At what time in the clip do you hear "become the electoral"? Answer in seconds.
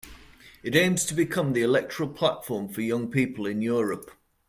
1.13-2.09